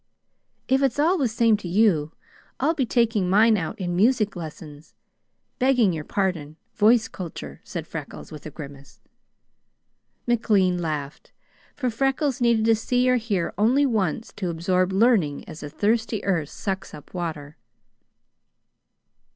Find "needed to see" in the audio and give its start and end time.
12.41-13.07